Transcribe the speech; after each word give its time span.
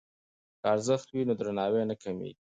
که 0.59 0.65
ارزښت 0.73 1.07
وي 1.09 1.23
نو 1.27 1.33
درناوی 1.39 1.83
نه 1.89 1.95
کمېږي. 2.03 2.39